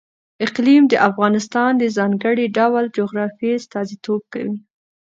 [0.45, 4.57] اقلیم د افغانستان د ځانګړي ډول جغرافیه استازیتوب کوي.